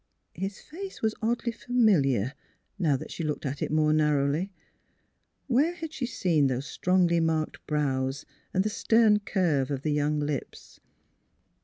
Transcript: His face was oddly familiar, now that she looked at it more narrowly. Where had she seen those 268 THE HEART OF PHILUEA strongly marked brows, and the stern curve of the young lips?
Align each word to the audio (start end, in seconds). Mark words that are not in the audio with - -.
His 0.33 0.59
face 0.59 1.03
was 1.03 1.13
oddly 1.21 1.51
familiar, 1.51 2.33
now 2.79 2.97
that 2.97 3.11
she 3.11 3.23
looked 3.23 3.45
at 3.45 3.61
it 3.61 3.69
more 3.71 3.93
narrowly. 3.93 4.51
Where 5.45 5.75
had 5.75 5.93
she 5.93 6.07
seen 6.07 6.47
those 6.47 6.75
268 6.79 7.27
THE 7.27 7.31
HEART 7.31 7.47
OF 7.49 7.53
PHILUEA 7.53 7.57
strongly 7.59 7.59
marked 7.59 7.67
brows, 7.67 8.25
and 8.51 8.63
the 8.63 8.69
stern 8.71 9.19
curve 9.19 9.69
of 9.69 9.83
the 9.83 9.91
young 9.91 10.19
lips? 10.19 10.79